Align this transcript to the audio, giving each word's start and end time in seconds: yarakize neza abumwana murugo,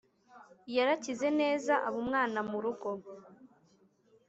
yarakize 0.75 1.27
neza 1.41 1.73
abumwana 1.87 2.39
murugo, 2.49 2.89